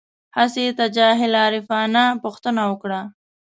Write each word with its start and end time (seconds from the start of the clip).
هسې 0.37 0.59
یې 0.65 0.71
تجاهل 0.81 1.31
العارفانه 1.33 2.03
پوښتنه 2.23 2.61
وکړه. 2.71 3.01